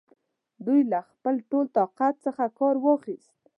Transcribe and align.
دوی 0.65 0.81
له 0.91 0.99
خپل 1.09 1.35
ټول 1.49 1.65
طاقت 1.77 2.13
څخه 2.25 2.43
کار 2.59 2.75
واخیست. 2.85 3.33